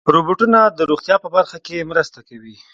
روبوټونه 0.13 0.59
د 0.77 0.79
روغتیا 0.89 1.15
په 1.23 1.29
برخه 1.35 1.57
کې 1.65 1.87
مرسته 1.91 2.19
کوي. 2.29 2.55